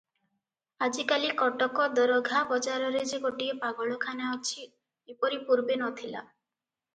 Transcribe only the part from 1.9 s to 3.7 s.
ଦରଘା ବଜାରରେ ଯେ ଗୋଟିଏ